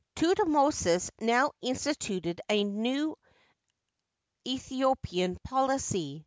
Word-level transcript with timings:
Thutmosis 0.15 1.11
now 1.19 1.51
instituted 1.61 2.41
a 2.49 2.63
new 2.63 3.15
Aethi 4.47 4.79
opian 4.83 5.37
policy. 5.43 6.19